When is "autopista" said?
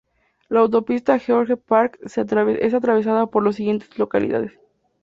0.61-1.19